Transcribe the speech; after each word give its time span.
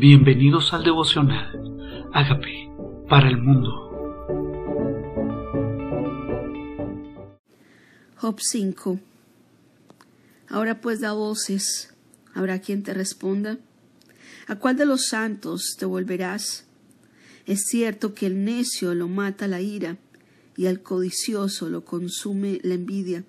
Bienvenidos 0.00 0.72
al 0.72 0.82
devocional. 0.82 2.08
Hágame 2.14 2.72
para 3.06 3.28
el 3.28 3.36
mundo. 3.36 3.68
Job 8.16 8.40
5. 8.40 8.98
Ahora 10.48 10.80
pues 10.80 11.00
da 11.00 11.12
voces, 11.12 11.94
habrá 12.32 12.60
quien 12.60 12.82
te 12.82 12.94
responda. 12.94 13.58
¿A 14.46 14.56
cuál 14.56 14.78
de 14.78 14.86
los 14.86 15.08
santos 15.08 15.76
te 15.78 15.84
volverás? 15.84 16.64
Es 17.44 17.64
cierto 17.68 18.14
que 18.14 18.24
el 18.24 18.42
necio 18.42 18.94
lo 18.94 19.06
mata 19.06 19.48
la 19.48 19.60
ira 19.60 19.98
y 20.56 20.64
al 20.66 20.80
codicioso 20.80 21.68
lo 21.68 21.84
consume 21.84 22.58
la 22.62 22.72
envidia. 22.72 23.24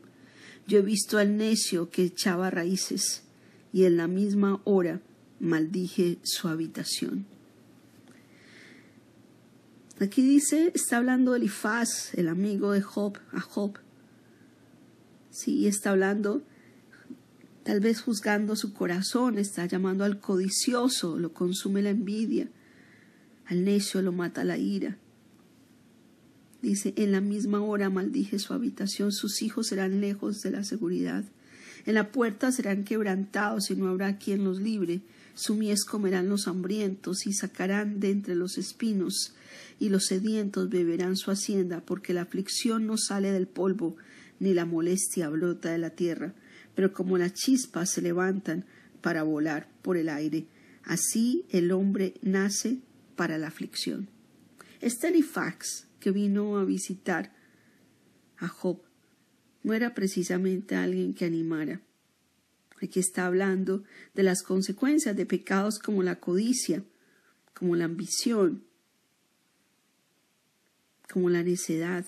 Yo 0.67 0.79
he 0.79 0.83
visto 0.83 1.17
al 1.17 1.35
necio 1.35 1.89
que 1.89 2.03
echaba 2.05 2.49
raíces 2.49 3.25
y 3.73 3.83
en 3.83 3.97
la 3.97 4.07
misma 4.07 4.61
hora 4.63 5.01
maldije 5.41 6.19
su 6.23 6.47
habitación. 6.47 7.25
Aquí 9.99 10.21
dice, 10.21 10.71
está 10.73 10.97
hablando 10.97 11.35
Elifaz, 11.35 12.13
el 12.15 12.27
amigo 12.27 12.71
de 12.71 12.81
Job, 12.81 13.17
a 13.33 13.39
Job. 13.39 13.77
Sí, 15.29 15.67
está 15.67 15.91
hablando, 15.91 16.41
tal 17.63 17.79
vez 17.79 18.01
juzgando 18.01 18.55
su 18.55 18.73
corazón, 18.73 19.37
está 19.37 19.65
llamando 19.65 20.03
al 20.03 20.19
codicioso, 20.19 21.19
lo 21.19 21.33
consume 21.33 21.81
la 21.81 21.91
envidia, 21.91 22.49
al 23.45 23.63
necio 23.63 24.01
lo 24.01 24.11
mata 24.11 24.43
la 24.43 24.57
ira. 24.57 24.97
Dice, 26.61 26.93
en 26.97 27.11
la 27.11 27.21
misma 27.21 27.61
hora 27.61 27.89
maldije 27.89 28.39
su 28.39 28.53
habitación, 28.53 29.11
sus 29.11 29.41
hijos 29.41 29.67
serán 29.67 30.01
lejos 30.01 30.41
de 30.41 30.51
la 30.51 30.63
seguridad. 30.63 31.23
En 31.85 31.95
la 31.95 32.11
puerta 32.11 32.51
serán 32.51 32.83
quebrantados 32.83 33.71
y 33.71 33.75
no 33.75 33.87
habrá 33.87 34.17
quien 34.17 34.43
los 34.43 34.59
libre. 34.59 35.01
Su 35.33 35.55
mies 35.55 35.85
comerán 35.85 36.29
los 36.29 36.47
hambrientos 36.47 37.25
y 37.25 37.33
sacarán 37.33 37.99
de 37.99 38.11
entre 38.11 38.35
los 38.35 38.57
espinos, 38.57 39.33
y 39.79 39.89
los 39.89 40.05
sedientos 40.05 40.69
beberán 40.69 41.15
su 41.15 41.31
hacienda, 41.31 41.83
porque 41.85 42.13
la 42.13 42.21
aflicción 42.21 42.85
no 42.85 42.97
sale 42.97 43.31
del 43.31 43.47
polvo, 43.47 43.95
ni 44.39 44.53
la 44.53 44.65
molestia 44.65 45.29
brota 45.29 45.71
de 45.71 45.77
la 45.77 45.91
tierra. 45.91 46.33
Pero 46.75 46.93
como 46.93 47.17
las 47.17 47.33
chispas 47.33 47.89
se 47.89 48.01
levantan 48.01 48.65
para 49.01 49.23
volar 49.23 49.69
por 49.81 49.97
el 49.97 50.09
aire, 50.09 50.47
así 50.83 51.45
el 51.49 51.71
hombre 51.71 52.15
nace 52.21 52.79
para 53.15 53.37
la 53.37 53.47
aflicción. 53.47 54.09
Este 54.79 55.09
Elifax, 55.09 55.87
que 55.99 56.11
vino 56.11 56.57
a 56.57 56.65
visitar 56.65 57.33
a 58.37 58.47
Job, 58.47 58.81
no 59.63 59.73
era 59.73 59.93
precisamente 59.93 60.75
alguien 60.75 61.13
que 61.13 61.25
animara. 61.25 61.81
Aquí 62.81 62.99
está 62.99 63.27
hablando 63.27 63.83
de 64.15 64.23
las 64.23 64.41
consecuencias 64.41 65.15
de 65.15 65.27
pecados 65.27 65.77
como 65.77 66.01
la 66.01 66.19
codicia, 66.19 66.83
como 67.53 67.75
la 67.75 67.85
ambición, 67.85 68.63
como 71.11 71.29
la 71.29 71.43
necedad. 71.43 72.05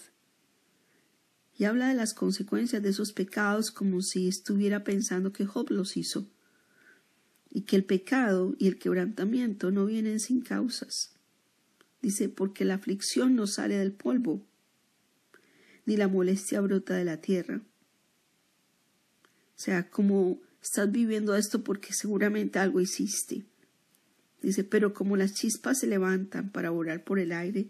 Y 1.56 1.66
habla 1.66 1.90
de 1.90 1.94
las 1.94 2.16
consecuencias 2.16 2.82
de 2.82 2.90
esos 2.90 3.14
pecados 3.14 3.70
como 3.70 4.02
si 4.02 4.28
estuviera 4.28 4.84
pensando 4.84 5.32
que 5.32 5.46
Job 5.46 5.70
los 5.70 5.96
hizo, 5.96 6.28
y 7.52 7.62
que 7.62 7.76
el 7.76 7.86
pecado 7.86 8.56
y 8.58 8.68
el 8.68 8.80
quebrantamiento 8.80 9.70
no 9.70 9.86
vienen 9.86 10.20
sin 10.20 10.42
causas. 10.42 11.14
Dice, 12.02 12.30
porque 12.30 12.66
la 12.66 12.74
aflicción 12.74 13.36
no 13.36 13.46
sale 13.46 13.78
del 13.78 13.92
polvo, 13.92 14.44
ni 15.86 15.98
la 15.98 16.08
molestia 16.08 16.62
brota 16.62 16.96
de 16.96 17.06
la 17.06 17.22
tierra. 17.22 17.62
O 19.56 19.60
sea, 19.60 19.92
como 19.92 20.42
estás 20.64 20.92
viviendo 20.92 21.36
esto 21.36 21.64
porque 21.64 21.94
seguramente 21.94 22.58
algo 22.58 22.80
hiciste. 22.80 23.44
Dice, 24.42 24.64
pero 24.64 24.94
como 24.94 25.18
las 25.18 25.34
chispas 25.34 25.80
se 25.80 25.88
levantan 25.88 26.50
para 26.50 26.70
volar 26.70 27.04
por 27.04 27.20
el 27.20 27.34
aire, 27.34 27.68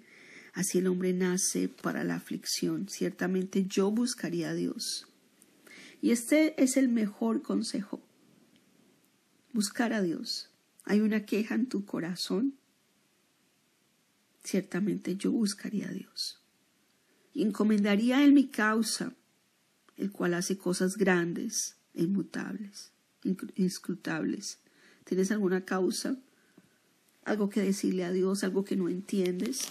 así 0.54 0.78
el 0.78 0.88
hombre 0.88 1.12
nace 1.12 1.68
para 1.68 2.04
la 2.04 2.16
aflicción. 2.16 2.88
Ciertamente 2.88 3.66
yo 3.66 3.92
buscaría 3.92 4.52
a 4.52 4.54
Dios. 4.54 5.08
Y 6.02 6.12
este 6.12 6.62
es 6.62 6.78
el 6.78 6.88
mejor 6.88 7.42
consejo. 7.42 8.00
Buscar 9.52 9.92
a 9.94 10.02
Dios. 10.02 10.50
¿Hay 10.86 11.02
una 11.02 11.26
queja 11.26 11.56
en 11.56 11.68
tu 11.68 11.86
corazón? 11.86 12.56
Ciertamente 14.44 15.16
yo 15.16 15.32
buscaría 15.32 15.90
a 15.90 15.92
Dios 15.92 16.44
y 17.34 17.42
encomendaría 17.42 18.18
a 18.18 18.24
él 18.24 18.34
mi 18.34 18.48
causa, 18.48 19.14
el 19.98 20.12
cual 20.12 20.34
hace 20.36 20.58
cosas 20.58 20.98
grandes 20.98 21.78
inmutables, 21.94 22.92
inscrutables. 23.56 24.60
¿Tienes 25.04 25.32
alguna 25.32 25.66
causa? 25.66 26.18
¿Algo 27.26 27.50
que 27.50 27.62
decirle 27.62 28.04
a 28.04 28.12
Dios? 28.12 28.44
¿Algo 28.44 28.64
que 28.64 28.76
no 28.76 28.90
entiendes? 28.90 29.68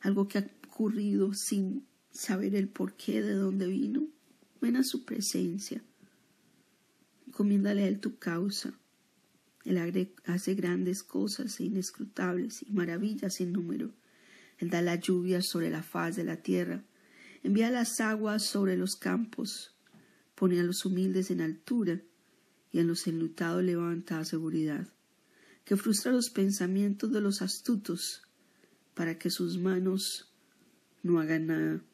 ¿Algo 0.00 0.28
que 0.28 0.38
ha 0.38 0.50
ocurrido 0.66 1.34
sin 1.34 1.86
saber 2.10 2.54
el 2.54 2.68
porqué 2.68 3.22
de 3.22 3.34
dónde 3.34 3.66
vino? 3.66 4.06
Ven 4.60 4.76
a 4.76 4.82
su 4.82 5.04
presencia. 5.04 5.82
Encomiéndale 7.26 7.84
a 7.84 7.88
él 7.88 8.00
tu 8.00 8.18
causa. 8.18 8.72
Él 9.64 10.12
hace 10.24 10.54
grandes 10.54 11.02
cosas 11.02 11.60
e 11.60 11.64
inescrutables 11.64 12.62
y 12.62 12.72
maravillas 12.72 13.34
sin 13.34 13.52
número. 13.52 13.92
Él 14.58 14.70
da 14.70 14.82
la 14.82 14.96
lluvia 14.96 15.42
sobre 15.42 15.70
la 15.70 15.82
faz 15.82 16.16
de 16.16 16.24
la 16.24 16.36
tierra, 16.36 16.82
envía 17.42 17.70
las 17.70 18.00
aguas 18.00 18.42
sobre 18.42 18.76
los 18.76 18.96
campos, 18.96 19.74
pone 20.38 20.60
a 20.60 20.62
los 20.62 20.84
humildes 20.84 21.32
en 21.32 21.40
altura 21.40 22.00
y 22.70 22.78
a 22.78 22.84
los 22.84 23.08
enlutados 23.08 23.64
levanta 23.64 24.20
a 24.20 24.24
seguridad, 24.24 24.86
que 25.64 25.76
frustra 25.76 26.12
los 26.12 26.30
pensamientos 26.30 27.10
de 27.10 27.20
los 27.20 27.42
astutos 27.42 28.22
para 28.94 29.18
que 29.18 29.30
sus 29.30 29.58
manos 29.58 30.32
no 31.02 31.18
hagan 31.18 31.46
nada, 31.48 31.84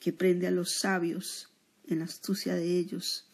que 0.00 0.12
prende 0.12 0.48
a 0.48 0.50
los 0.50 0.78
sabios 0.80 1.50
en 1.86 2.00
la 2.00 2.06
astucia 2.06 2.56
de 2.56 2.76
ellos 2.76 3.30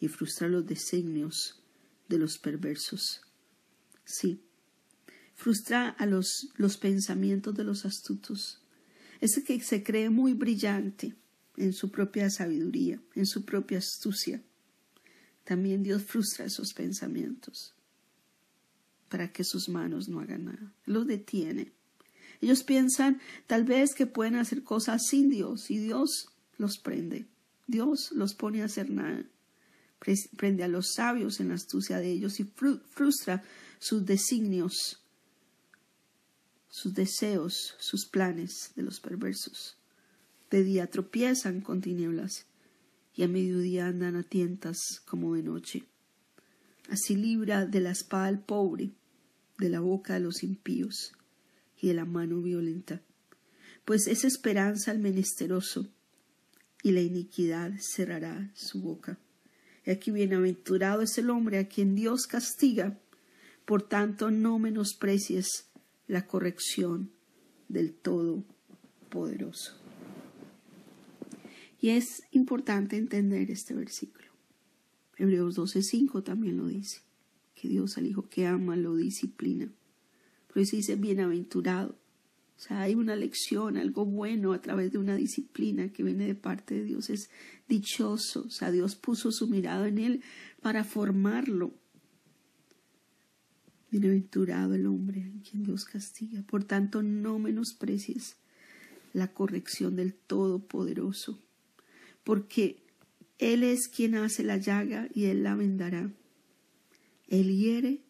y 0.00 0.08
frustra 0.08 0.48
los 0.48 0.66
designios 0.66 1.62
de 2.08 2.18
los 2.18 2.38
perversos. 2.38 3.20
Sí, 4.04 4.42
frustra 5.36 5.90
a 5.90 6.06
los, 6.06 6.48
los 6.56 6.76
pensamientos 6.76 7.54
de 7.54 7.62
los 7.62 7.84
astutos. 7.84 8.60
Ese 9.20 9.44
que 9.44 9.60
se 9.60 9.84
cree 9.84 10.10
muy 10.10 10.34
brillante 10.34 11.14
en 11.56 11.72
su 11.72 11.90
propia 11.90 12.30
sabiduría, 12.30 13.00
en 13.14 13.26
su 13.26 13.44
propia 13.44 13.78
astucia. 13.78 14.42
También 15.44 15.82
Dios 15.82 16.02
frustra 16.02 16.44
esos 16.44 16.72
pensamientos 16.72 17.74
para 19.08 19.32
que 19.32 19.44
sus 19.44 19.68
manos 19.68 20.08
no 20.08 20.20
hagan 20.20 20.46
nada. 20.46 20.72
Los 20.86 21.06
detiene. 21.06 21.72
Ellos 22.40 22.62
piensan 22.62 23.20
tal 23.46 23.64
vez 23.64 23.94
que 23.94 24.06
pueden 24.06 24.36
hacer 24.36 24.62
cosas 24.62 25.06
sin 25.06 25.28
Dios 25.28 25.70
y 25.70 25.78
Dios 25.78 26.28
los 26.58 26.78
prende. 26.78 27.26
Dios 27.66 28.12
los 28.12 28.34
pone 28.34 28.62
a 28.62 28.66
hacer 28.66 28.90
nada. 28.90 29.24
Prende 30.36 30.64
a 30.64 30.68
los 30.68 30.94
sabios 30.94 31.40
en 31.40 31.48
la 31.48 31.54
astucia 31.54 31.98
de 31.98 32.10
ellos 32.10 32.40
y 32.40 32.44
frustra 32.44 33.44
sus 33.78 34.04
designios 34.04 35.02
sus 36.72 36.94
deseos, 36.94 37.74
sus 37.78 38.06
planes 38.06 38.72
de 38.74 38.82
los 38.82 38.98
perversos. 38.98 39.76
De 40.52 40.62
día 40.62 40.86
tropiezan 40.86 41.62
con 41.62 41.80
tinieblas 41.80 42.44
y 43.14 43.22
a 43.22 43.28
mediodía 43.28 43.86
andan 43.86 44.16
a 44.16 44.22
tientas 44.22 45.00
como 45.06 45.34
de 45.34 45.42
noche. 45.42 45.84
Así 46.90 47.16
libra 47.16 47.64
de 47.64 47.80
la 47.80 47.90
espada 47.90 48.26
al 48.26 48.38
pobre, 48.38 48.90
de 49.56 49.70
la 49.70 49.80
boca 49.80 50.12
de 50.12 50.20
los 50.20 50.42
impíos 50.42 51.14
y 51.80 51.88
de 51.88 51.94
la 51.94 52.04
mano 52.04 52.42
violenta, 52.42 53.00
pues 53.86 54.06
es 54.06 54.24
esperanza 54.24 54.90
al 54.90 54.98
menesteroso 54.98 55.88
y 56.82 56.90
la 56.90 57.00
iniquidad 57.00 57.72
cerrará 57.80 58.52
su 58.54 58.82
boca. 58.82 59.18
Y 59.86 59.90
aquí 59.90 60.10
bienaventurado 60.10 61.00
es 61.00 61.16
el 61.16 61.30
hombre 61.30 61.60
a 61.60 61.68
quien 61.68 61.94
Dios 61.94 62.26
castiga, 62.26 62.98
por 63.64 63.88
tanto 63.88 64.30
no 64.30 64.58
menosprecies 64.58 65.70
la 66.08 66.26
corrección 66.26 67.10
del 67.68 67.94
Todopoderoso. 67.94 69.81
Y 71.82 71.90
es 71.90 72.22
importante 72.30 72.96
entender 72.96 73.50
este 73.50 73.74
versículo. 73.74 74.28
Hebreos 75.16 75.56
12:5 75.56 76.22
también 76.22 76.56
lo 76.56 76.68
dice, 76.68 77.02
que 77.56 77.68
Dios 77.68 77.98
al 77.98 78.06
Hijo 78.06 78.28
que 78.28 78.46
ama 78.46 78.76
lo 78.76 78.94
disciplina. 78.94 79.68
Por 80.46 80.62
eso 80.62 80.76
dice 80.76 80.94
bienaventurado. 80.94 81.98
O 82.56 82.60
sea, 82.60 82.82
hay 82.82 82.94
una 82.94 83.16
lección, 83.16 83.76
algo 83.76 84.06
bueno 84.06 84.52
a 84.52 84.60
través 84.60 84.92
de 84.92 84.98
una 84.98 85.16
disciplina 85.16 85.92
que 85.92 86.04
viene 86.04 86.24
de 86.24 86.36
parte 86.36 86.76
de 86.76 86.84
Dios. 86.84 87.10
Es 87.10 87.30
dichoso. 87.68 88.44
O 88.46 88.50
sea, 88.50 88.70
Dios 88.70 88.94
puso 88.94 89.32
su 89.32 89.48
mirada 89.48 89.88
en 89.88 89.98
él 89.98 90.22
para 90.60 90.84
formarlo, 90.84 91.74
Bienaventurado 93.90 94.74
el 94.74 94.86
hombre 94.86 95.20
en 95.20 95.40
quien 95.40 95.64
Dios 95.64 95.84
castiga. 95.84 96.42
Por 96.44 96.62
tanto, 96.62 97.02
no 97.02 97.40
menosprecies 97.40 98.36
la 99.12 99.34
corrección 99.34 99.96
del 99.96 100.14
Todopoderoso, 100.14 101.42
porque 102.24 102.82
Él 103.38 103.62
es 103.62 103.88
quien 103.88 104.14
hace 104.14 104.42
la 104.42 104.56
llaga 104.56 105.08
y 105.14 105.24
Él 105.24 105.42
la 105.42 105.54
vendará. 105.54 106.10
Él 107.28 107.56
hiere 107.56 108.02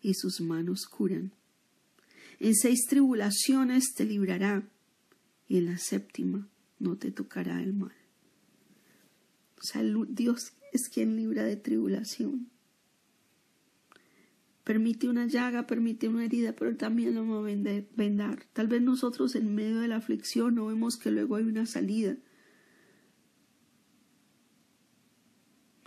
y 0.00 0.14
sus 0.14 0.40
manos 0.40 0.86
curan. 0.86 1.32
En 2.40 2.54
seis 2.54 2.86
tribulaciones 2.88 3.94
te 3.94 4.04
librará, 4.04 4.68
y 5.46 5.58
en 5.58 5.66
la 5.66 5.78
séptima 5.78 6.48
no 6.80 6.96
te 6.96 7.12
tocará 7.12 7.62
el 7.62 7.72
mal. 7.72 7.92
O 9.58 9.62
sea, 9.62 9.82
Dios 10.08 10.54
es 10.72 10.88
quien 10.88 11.14
libra 11.16 11.44
de 11.44 11.56
tribulación. 11.56 12.48
Permite 14.64 15.08
una 15.08 15.26
llaga, 15.26 15.66
permite 15.66 16.08
una 16.08 16.24
herida, 16.24 16.52
pero 16.54 16.76
también 16.76 17.14
lo 17.14 17.26
va 17.28 17.38
a 17.38 17.86
vendar. 17.96 18.44
Tal 18.52 18.68
vez 18.68 18.82
nosotros 18.82 19.34
en 19.34 19.54
medio 19.54 19.80
de 19.80 19.88
la 19.88 19.96
aflicción 19.96 20.54
no 20.54 20.66
vemos 20.66 20.96
que 20.96 21.10
luego 21.10 21.36
hay 21.36 21.44
una 21.44 21.66
salida. 21.66 22.16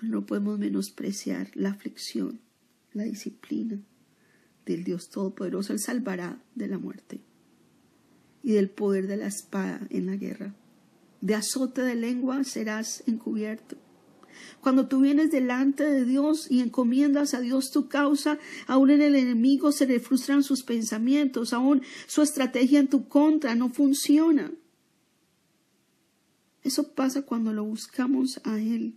No 0.01 0.25
podemos 0.25 0.59
menospreciar 0.59 1.50
la 1.53 1.69
aflicción, 1.69 2.39
la 2.94 3.03
disciplina 3.03 3.80
del 4.65 4.83
Dios 4.83 5.09
Todopoderoso. 5.09 5.74
Él 5.74 5.80
salvará 5.80 6.42
de 6.56 6.68
la 6.68 6.77
muerte 6.77 7.21
y 8.44 8.53
del 8.53 8.69
poder 8.69 9.07
de 9.07 9.18
la 9.18 9.27
espada 9.27 9.88
en 9.89 10.06
la 10.06 10.15
guerra. 10.15 10.56
De 11.21 11.36
azote 11.36 11.81
de 11.81 11.95
lengua 11.95 12.44
serás 12.44 13.03
encubierto 13.07 13.77
cuando 14.62 14.88
tú 14.88 15.01
vienes 15.01 15.31
delante 15.31 15.83
de 15.83 16.06
Dios 16.06 16.47
y 16.50 16.62
encomiendas 16.62 17.33
a 17.33 17.42
Dios 17.42 17.71
tu 17.71 17.88
causa, 17.88 18.39
aún 18.68 18.89
en 18.89 19.01
el 19.01 19.15
enemigo 19.15 19.71
se 19.71 19.86
le 19.86 20.00
frustran 20.00 20.44
sus 20.44 20.63
pensamientos, 20.63 21.53
aún 21.53 21.81
su 22.07 22.21
estrategia 22.21 22.80
en 22.80 22.88
tu 22.88 23.07
contra 23.07 23.56
no 23.56 23.69
funciona. 23.69 24.51
Eso 26.63 26.94
pasa 26.94 27.21
cuando 27.21 27.53
lo 27.53 27.63
buscamos 27.63 28.42
a 28.44 28.57
Él. 28.57 28.95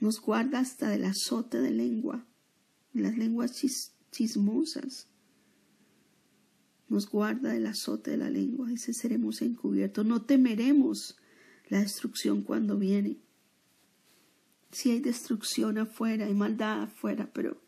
Nos 0.00 0.20
guarda 0.20 0.58
hasta 0.58 0.88
del 0.88 1.04
azote 1.04 1.60
de 1.60 1.70
lengua, 1.70 2.26
las 2.94 3.16
lenguas 3.16 3.52
chismosas. 4.10 5.08
Nos 6.88 7.08
guarda 7.08 7.52
del 7.52 7.66
azote 7.66 8.12
de 8.12 8.16
la 8.16 8.30
lengua, 8.30 8.72
ese 8.72 8.94
seremos 8.94 9.42
encubiertos. 9.42 10.04
No 10.06 10.22
temeremos 10.22 11.16
la 11.68 11.80
destrucción 11.80 12.42
cuando 12.42 12.78
viene. 12.78 13.18
Si 14.72 14.90
hay 14.90 15.00
destrucción 15.00 15.78
afuera, 15.78 16.26
hay 16.26 16.34
maldad 16.34 16.82
afuera, 16.82 17.30
pero 17.32 17.60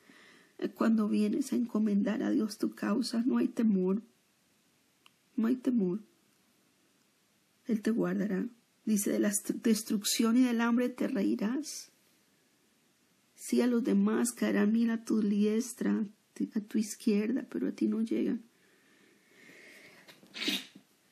cuando 0.75 1.09
vienes 1.09 1.53
a 1.53 1.57
encomendar 1.57 2.23
a 2.23 2.31
Dios 2.31 2.59
tu 2.59 2.75
causa, 2.75 3.23
no 3.27 3.39
hay 3.39 3.49
temor. 3.49 4.03
No 5.37 5.49
hay 5.49 5.57
temor. 5.57 6.01
Él 7.67 7.83
te 7.83 7.91
guardará. 7.91 8.49
Dice, 8.85 9.11
de 9.11 9.21
la 9.21 9.33
destrucción 9.63 10.37
y 10.37 10.43
del 10.43 10.61
hambre 10.61 10.89
te 10.89 11.09
reirás. 11.09 11.92
Si 13.45 13.61
a 13.61 13.67
los 13.67 13.83
demás 13.83 14.31
caerán 14.31 14.71
mil 14.71 14.89
a 14.91 15.05
tu 15.05 15.21
diestra, 15.21 16.07
a 16.55 16.61
tu 16.61 16.79
izquierda, 16.79 17.45
pero 17.51 17.67
a 17.67 17.73
ti 17.73 17.89
no 17.89 18.01
llegan. 18.01 18.41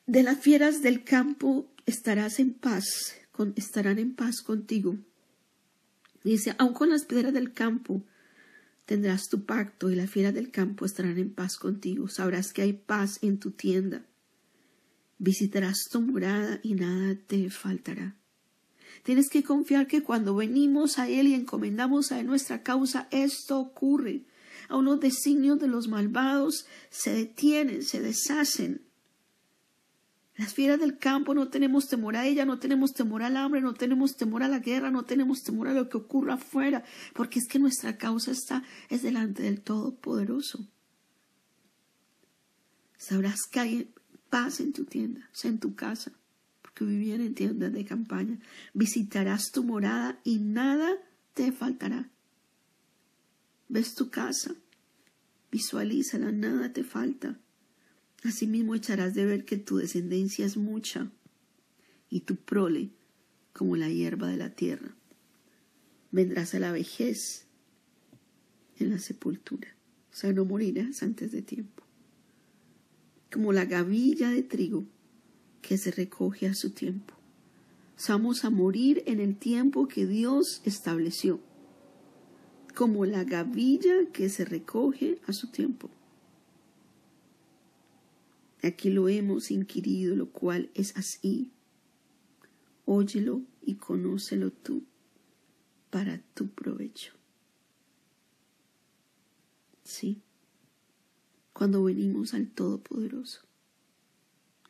De 0.05 0.23
las 0.23 0.39
fieras 0.39 0.81
del 0.81 1.03
campo 1.03 1.69
estarás 1.85 2.39
en 2.39 2.53
paz, 2.53 3.17
estarán 3.57 3.99
en 3.99 4.15
paz 4.15 4.41
contigo. 4.41 4.97
Dice, 6.23 6.55
aun 6.57 6.73
con 6.73 6.91
las 6.91 7.03
piedras 7.03 7.33
del 7.33 7.51
campo 7.51 8.01
tendrás 8.85 9.27
tu 9.27 9.45
pacto 9.45 9.91
y 9.91 9.95
las 9.95 10.09
fieras 10.09 10.33
del 10.33 10.51
campo 10.51 10.85
estarán 10.85 11.17
en 11.17 11.33
paz 11.33 11.57
contigo. 11.57 12.07
Sabrás 12.07 12.53
que 12.53 12.61
hay 12.61 12.71
paz 12.71 13.19
en 13.21 13.39
tu 13.39 13.51
tienda. 13.51 14.05
Visitarás 15.17 15.89
tu 15.91 15.99
morada 15.99 16.61
y 16.63 16.75
nada 16.75 17.13
te 17.27 17.49
faltará. 17.49 18.15
Tienes 19.03 19.29
que 19.29 19.43
confiar 19.43 19.87
que 19.87 20.03
cuando 20.03 20.35
venimos 20.35 20.99
a 20.99 21.07
Él 21.09 21.27
y 21.27 21.33
encomendamos 21.33 22.11
a 22.11 22.19
Él 22.19 22.27
nuestra 22.27 22.61
causa, 22.63 23.07
esto 23.11 23.59
ocurre. 23.59 24.23
A 24.69 24.77
unos 24.77 24.99
designios 24.99 25.59
de 25.59 25.67
los 25.67 25.87
malvados 25.87 26.65
se 26.89 27.13
detienen, 27.13 27.83
se 27.83 27.99
deshacen. 27.99 28.81
Las 30.37 30.53
fieras 30.53 30.79
del 30.79 30.97
campo 30.97 31.33
no 31.33 31.49
tenemos 31.49 31.87
temor 31.87 32.15
a 32.15 32.25
ella, 32.25 32.45
no 32.45 32.57
tenemos 32.57 32.93
temor 32.93 33.21
al 33.21 33.37
hambre, 33.37 33.61
no 33.61 33.73
tenemos 33.73 34.15
temor 34.15 34.43
a 34.43 34.47
la 34.47 34.59
guerra, 34.59 34.89
no 34.89 35.03
tenemos 35.03 35.43
temor 35.43 35.67
a 35.67 35.73
lo 35.73 35.89
que 35.89 35.97
ocurra 35.97 36.35
afuera, 36.35 36.83
porque 37.13 37.39
es 37.39 37.47
que 37.47 37.59
nuestra 37.59 37.97
causa 37.97 38.31
está 38.31 38.63
es 38.89 39.03
delante 39.03 39.43
del 39.43 39.61
Todopoderoso. 39.61 40.67
Sabrás 42.97 43.41
que 43.51 43.59
hay 43.59 43.93
paz 44.29 44.61
en 44.61 44.73
tu 44.73 44.85
tienda, 44.85 45.29
en 45.43 45.59
tu 45.59 45.75
casa, 45.75 46.11
vivían 46.85 47.21
en 47.21 47.35
tiendas 47.35 47.73
de 47.73 47.85
campaña. 47.85 48.39
Visitarás 48.73 49.51
tu 49.51 49.63
morada 49.63 50.19
y 50.23 50.39
nada 50.39 50.91
te 51.33 51.51
faltará. 51.51 52.09
¿Ves 53.67 53.95
tu 53.95 54.09
casa? 54.09 54.55
Visualízala, 55.51 56.31
nada 56.31 56.73
te 56.73 56.83
falta. 56.83 57.39
Asimismo 58.23 58.75
echarás 58.75 59.13
de 59.13 59.25
ver 59.25 59.45
que 59.45 59.57
tu 59.57 59.77
descendencia 59.77 60.45
es 60.45 60.57
mucha 60.57 61.11
y 62.09 62.21
tu 62.21 62.35
prole 62.35 62.91
como 63.53 63.75
la 63.75 63.89
hierba 63.89 64.27
de 64.27 64.37
la 64.37 64.51
tierra. 64.51 64.95
Vendrás 66.11 66.53
a 66.53 66.59
la 66.59 66.71
vejez 66.71 67.47
en 68.77 68.89
la 68.89 68.99
sepultura, 68.99 69.75
o 70.11 70.15
sea, 70.15 70.33
no 70.33 70.45
morirás 70.45 71.03
antes 71.03 71.31
de 71.31 71.41
tiempo. 71.41 71.83
Como 73.31 73.53
la 73.53 73.65
gavilla 73.65 74.29
de 74.29 74.43
trigo 74.43 74.85
que 75.61 75.77
se 75.77 75.91
recoge 75.91 76.47
a 76.47 76.53
su 76.53 76.71
tiempo. 76.71 77.13
Vamos 78.07 78.43
a 78.45 78.49
morir 78.49 79.03
en 79.05 79.19
el 79.19 79.37
tiempo 79.37 79.87
que 79.87 80.05
Dios 80.05 80.61
estableció, 80.65 81.39
como 82.75 83.05
la 83.05 83.23
gavilla 83.23 84.11
que 84.11 84.27
se 84.29 84.43
recoge 84.43 85.19
a 85.27 85.33
su 85.33 85.47
tiempo. 85.47 85.89
Aquí 88.63 88.89
lo 88.89 89.07
hemos 89.07 89.49
inquirido, 89.51 90.15
lo 90.15 90.29
cual 90.29 90.69
es 90.73 90.97
así. 90.97 91.51
Óyelo 92.85 93.41
y 93.61 93.75
conócelo 93.75 94.51
tú 94.51 94.83
para 95.89 96.21
tu 96.33 96.49
provecho. 96.49 97.13
Sí, 99.83 100.21
cuando 101.53 101.83
venimos 101.83 102.33
al 102.33 102.49
Todopoderoso, 102.49 103.41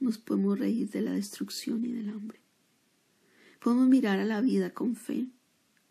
nos 0.01 0.17
podemos 0.17 0.59
reír 0.59 0.89
de 0.89 1.01
la 1.01 1.13
destrucción 1.13 1.85
y 1.85 1.93
del 1.93 2.09
hambre. 2.09 2.39
Podemos 3.59 3.87
mirar 3.87 4.19
a 4.19 4.25
la 4.25 4.41
vida 4.41 4.73
con 4.73 4.95
fe, 4.95 5.27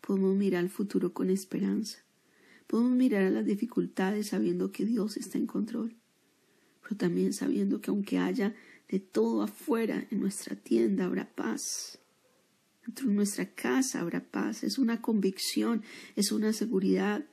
podemos 0.01 0.35
mirar 0.35 0.59
al 0.59 0.69
futuro 0.69 1.13
con 1.13 1.29
esperanza, 1.29 1.99
podemos 2.67 2.91
mirar 2.91 3.23
a 3.23 3.29
las 3.29 3.45
dificultades 3.45 4.27
sabiendo 4.27 4.71
que 4.71 4.85
Dios 4.85 5.17
está 5.17 5.37
en 5.37 5.47
control 5.47 5.95
también 6.95 7.33
sabiendo 7.33 7.81
que 7.81 7.89
aunque 7.89 8.17
haya 8.17 8.55
de 8.89 8.99
todo 8.99 9.41
afuera, 9.43 10.07
en 10.11 10.19
nuestra 10.19 10.55
tienda 10.55 11.05
habrá 11.05 11.33
paz. 11.33 11.99
Dentro 12.85 13.07
de 13.07 13.13
nuestra 13.13 13.53
casa 13.53 14.01
habrá 14.01 14.23
paz. 14.23 14.63
Es 14.63 14.77
una 14.77 15.01
convicción, 15.01 15.83
es 16.15 16.31
una 16.31 16.51
seguridad, 16.51 17.25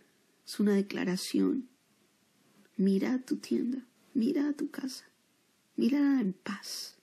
es 0.46 0.60
una 0.60 0.74
declaración. 0.74 1.68
Mira 2.76 3.14
a 3.14 3.22
tu 3.22 3.36
tienda, 3.36 3.84
mira 4.14 4.48
a 4.48 4.52
tu 4.52 4.70
casa, 4.70 5.04
mírala 5.78 6.20
en 6.20 6.32
paz, 6.34 6.96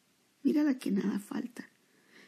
mírala 0.44 0.78
que 0.78 0.92
nada 0.92 1.18
falta. 1.20 1.68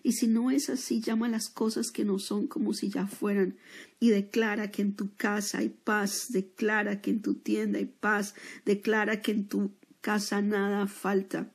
Y 0.01 0.13
si 0.13 0.27
no 0.27 0.49
es 0.49 0.69
así, 0.69 1.01
llama 1.01 1.27
las 1.27 1.49
cosas 1.49 1.91
que 1.91 2.05
no 2.05 2.17
son 2.17 2.47
como 2.47 2.73
si 2.73 2.89
ya 2.89 3.05
fueran 3.05 3.57
y 3.99 4.09
declara 4.09 4.71
que 4.71 4.81
en 4.81 4.95
tu 4.95 5.13
casa 5.15 5.57
hay 5.57 5.69
paz, 5.69 6.27
declara 6.29 7.01
que 7.01 7.11
en 7.11 7.21
tu 7.21 7.33
tienda 7.33 7.79
hay 7.79 7.85
paz, 7.85 8.33
declara 8.65 9.21
que 9.21 9.33
en 9.33 9.47
tu 9.47 9.71
casa 9.99 10.41
nada 10.41 10.87
falta. 10.87 11.51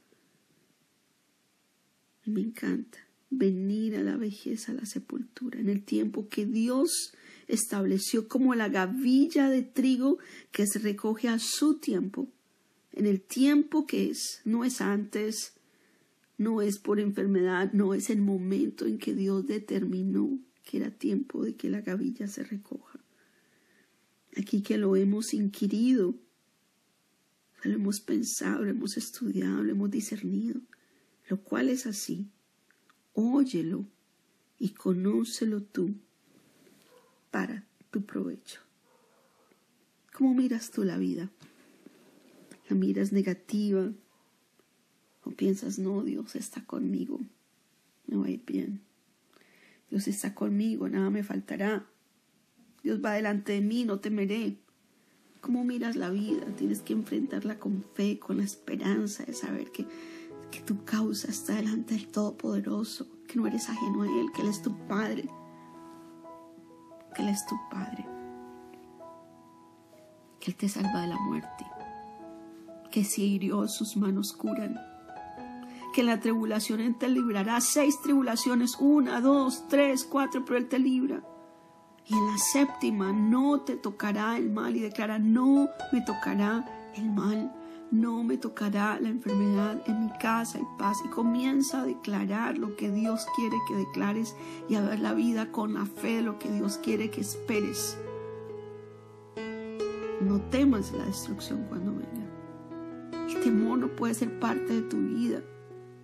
Me 2.26 2.42
encanta 2.42 2.98
venir 3.30 3.96
a 3.96 4.02
la 4.02 4.18
vejez, 4.18 4.68
a 4.68 4.74
la 4.74 4.84
sepultura, 4.84 5.58
en 5.58 5.70
el 5.70 5.82
tiempo 5.82 6.28
que 6.28 6.44
Dios 6.44 7.14
estableció 7.48 8.28
como 8.28 8.54
la 8.54 8.68
gavilla 8.68 9.48
de 9.48 9.62
trigo 9.62 10.18
que 10.50 10.66
se 10.66 10.78
recoge 10.78 11.28
a 11.28 11.38
su 11.38 11.78
tiempo, 11.78 12.28
en 12.92 13.06
el 13.06 13.20
tiempo 13.20 13.86
que 13.86 14.10
es, 14.10 14.40
no 14.44 14.64
es 14.64 14.80
antes, 14.80 15.54
no 16.38 16.60
es 16.60 16.78
por 16.78 17.00
enfermedad, 17.00 17.72
no 17.72 17.94
es 17.94 18.10
el 18.10 18.20
momento 18.20 18.86
en 18.86 18.98
que 18.98 19.14
Dios 19.14 19.46
determinó 19.46 20.38
que 20.64 20.78
era 20.78 20.90
tiempo 20.90 21.44
de 21.44 21.56
que 21.56 21.70
la 21.70 21.80
gavilla 21.80 22.28
se 22.28 22.44
recoja. 22.44 23.00
Aquí 24.36 24.62
que 24.62 24.78
lo 24.78 24.96
hemos 24.96 25.34
inquirido, 25.34 26.14
lo 27.62 27.74
hemos 27.74 28.00
pensado, 28.00 28.64
lo 28.64 28.70
hemos 28.70 28.96
estudiado, 28.96 29.62
lo 29.62 29.72
hemos 29.72 29.90
discernido, 29.90 30.60
lo 31.28 31.42
cual 31.42 31.68
es 31.68 31.86
así. 31.86 32.28
Óyelo 33.14 33.86
y 34.58 34.70
conócelo 34.70 35.62
tú 35.62 35.94
para 37.30 37.66
tu 37.90 38.04
provecho. 38.04 38.60
¿Cómo 40.12 40.34
miras 40.34 40.70
tú 40.70 40.84
la 40.84 40.98
vida? 40.98 41.30
¿La 42.72 42.78
miras 42.78 43.12
negativa? 43.12 43.92
¿O 45.24 45.30
piensas, 45.30 45.78
no, 45.78 46.02
Dios 46.02 46.34
está 46.36 46.64
conmigo? 46.64 47.20
Me 48.06 48.16
va 48.16 48.24
a 48.24 48.30
ir 48.30 48.42
bien. 48.46 48.80
Dios 49.90 50.08
está 50.08 50.34
conmigo, 50.34 50.88
nada 50.88 51.10
me 51.10 51.22
faltará. 51.22 51.84
Dios 52.82 53.04
va 53.04 53.12
delante 53.12 53.52
de 53.52 53.60
mí, 53.60 53.84
no 53.84 54.00
temeré. 54.00 54.56
cómo 55.42 55.64
miras 55.64 55.96
la 55.96 56.08
vida. 56.08 56.46
Tienes 56.56 56.80
que 56.80 56.94
enfrentarla 56.94 57.58
con 57.58 57.84
fe, 57.92 58.18
con 58.18 58.38
la 58.38 58.44
esperanza 58.44 59.22
de 59.24 59.34
saber 59.34 59.70
que, 59.70 59.86
que 60.50 60.62
tu 60.62 60.82
causa 60.86 61.28
está 61.28 61.56
delante 61.56 61.92
del 61.92 62.08
Todopoderoso, 62.08 63.06
que 63.28 63.36
no 63.36 63.46
eres 63.46 63.68
ajeno 63.68 64.00
a 64.00 64.06
Él, 64.06 64.32
que 64.34 64.40
Él 64.40 64.48
es 64.48 64.62
tu 64.62 64.74
Padre, 64.88 65.28
que 67.14 67.20
Él 67.20 67.28
es 67.28 67.44
tu 67.44 67.54
Padre, 67.70 68.06
que 70.40 70.52
Él 70.52 70.56
te 70.56 70.70
salva 70.70 71.02
de 71.02 71.08
la 71.08 71.18
muerte, 71.18 71.66
que 72.92 73.02
si 73.02 73.24
hirió 73.24 73.66
sus 73.66 73.96
manos 73.96 74.32
curan, 74.32 74.78
que 75.92 76.02
en 76.02 76.06
la 76.06 76.20
tribulación 76.20 76.80
Él 76.80 76.96
te 76.96 77.08
librará. 77.08 77.60
Seis 77.60 78.00
tribulaciones, 78.00 78.76
una, 78.78 79.20
dos, 79.20 79.66
tres, 79.68 80.04
cuatro, 80.04 80.44
pero 80.44 80.58
Él 80.58 80.68
te 80.68 80.78
libra. 80.78 81.24
Y 82.06 82.14
en 82.14 82.26
la 82.26 82.38
séptima 82.38 83.12
no 83.12 83.60
te 83.60 83.76
tocará 83.76 84.36
el 84.36 84.50
mal 84.50 84.76
y 84.76 84.80
declara, 84.80 85.18
no 85.18 85.68
me 85.92 86.00
tocará 86.00 86.92
el 86.96 87.10
mal, 87.10 87.52
no 87.90 88.24
me 88.24 88.36
tocará 88.38 88.98
la 89.00 89.08
enfermedad 89.08 89.82
en 89.86 90.06
mi 90.06 90.12
casa 90.18 90.58
y 90.58 90.78
paz. 90.78 90.98
Y 91.04 91.08
comienza 91.08 91.82
a 91.82 91.86
declarar 91.86 92.58
lo 92.58 92.76
que 92.76 92.90
Dios 92.90 93.26
quiere 93.36 93.56
que 93.68 93.76
declares 93.76 94.34
y 94.68 94.74
a 94.74 94.80
ver 94.80 94.98
la 94.98 95.14
vida 95.14 95.52
con 95.52 95.74
la 95.74 95.86
fe, 95.86 96.22
lo 96.22 96.38
que 96.38 96.50
Dios 96.50 96.78
quiere 96.78 97.10
que 97.10 97.20
esperes. 97.20 97.98
No 100.20 100.40
temas 100.50 100.92
la 100.92 101.04
destrucción 101.04 101.66
cuando 101.68 101.92
venga. 101.92 102.31
El 103.12 103.40
temor 103.40 103.78
no 103.78 103.88
puede 103.88 104.14
ser 104.14 104.38
parte 104.40 104.74
de 104.74 104.82
tu 104.82 104.96
vida. 104.96 105.40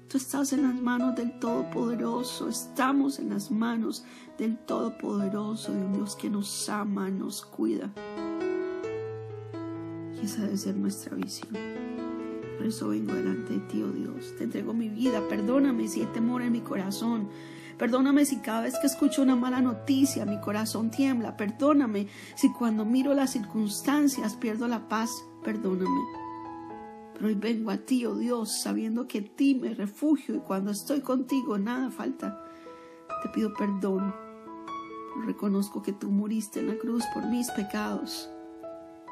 Tú 0.09 0.17
estás 0.17 0.53
en 0.53 0.63
las 0.63 0.75
manos 0.81 1.17
del 1.17 1.39
Todopoderoso, 1.39 2.49
estamos 2.49 3.19
en 3.19 3.31
las 3.31 3.51
manos 3.51 4.05
del 4.39 4.57
Todopoderoso, 4.57 5.73
de 5.73 5.85
un 5.85 5.93
Dios 5.93 6.17
que 6.17 6.31
nos 6.31 6.69
ama, 6.69 7.11
nos 7.11 7.45
cuida. 7.45 7.93
Y 10.15 10.25
esa 10.25 10.43
debe 10.43 10.57
ser 10.57 10.77
nuestra 10.77 11.15
visión. 11.15 11.53
Por 12.57 12.67
eso 12.67 12.89
vengo 12.89 13.13
delante 13.13 13.53
de 13.53 13.61
ti, 13.61 13.83
oh 13.83 13.93
Dios. 13.93 14.35
Te 14.37 14.45
entrego 14.45 14.73
mi 14.73 14.89
vida. 14.89 15.21
Perdóname 15.29 15.87
si 15.89 16.01
hay 16.01 16.07
temor 16.07 16.43
en 16.43 16.53
mi 16.53 16.61
corazón. 16.61 17.29
Perdóname 17.77 18.25
si 18.25 18.39
cada 18.39 18.63
vez 18.63 18.77
que 18.81 18.89
escucho 18.89 19.23
una 19.23 19.37
mala 19.37 19.61
noticia 19.61 20.27
mi 20.27 20.41
corazón 20.41 20.91
tiembla. 20.91 21.37
Perdóname 21.37 22.09
si 22.35 22.53
cuando 22.53 22.85
miro 22.85 23.15
las 23.15 23.33
circunstancias 23.33 24.37
pierdo 24.37 24.67
la 24.67 24.89
paz. 24.89 25.11
Perdóname. 25.45 26.28
Pero 27.19 27.31
hoy 27.31 27.35
vengo 27.35 27.73
a 27.73 27.79
ti, 27.79 28.07
oh 28.07 28.15
Dios, 28.15 28.63
sabiendo 28.63 29.09
que 29.09 29.19
a 29.19 29.25
ti 29.25 29.57
me 29.57 29.75
refugio 29.75 30.37
y 30.37 30.39
cuando 30.39 30.71
estoy 30.71 31.01
contigo 31.01 31.59
nada 31.59 31.91
falta. 31.91 32.45
Te 33.25 33.29
pido 33.31 33.53
perdón. 33.55 34.15
Reconozco 35.27 35.83
que 35.83 35.93
tú 35.93 36.11
muriste 36.11 36.61
en 36.61 36.69
la 36.69 36.79
cruz 36.79 37.03
por 37.13 37.27
mis 37.27 37.51
pecados. 37.51 38.31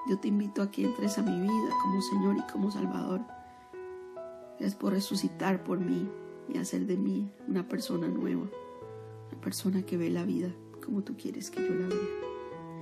Yo 0.09 0.21
te 0.21 0.29
invito 0.29 0.63
a 0.63 0.71
que 0.71 0.85
entres 0.85 1.19
a 1.19 1.23
mi 1.23 1.41
vida 1.41 1.71
como 1.83 2.01
Señor 2.01 2.37
y 2.37 2.53
como 2.53 2.71
Salvador. 2.71 3.23
Gracias 4.51 4.77
por 4.77 4.93
resucitar 4.93 5.65
por 5.65 5.81
mí 5.81 6.09
y 6.49 6.59
hacer 6.59 6.87
de 6.87 6.97
mí 6.97 7.29
una 7.49 7.67
persona 7.67 8.07
nueva, 8.07 8.43
una 9.33 9.41
persona 9.41 9.83
que 9.83 9.97
ve 9.97 10.11
la 10.11 10.23
vida 10.23 10.55
como 10.87 11.03
tú 11.03 11.17
quieres 11.17 11.51
que 11.51 11.61
yo 11.61 11.75
la 11.75 11.89
vea. 11.89 11.99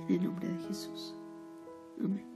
En 0.07 0.15
el 0.15 0.23
nombre 0.23 0.47
de 0.47 0.59
Jesús. 0.67 1.15
Amén. 1.99 2.35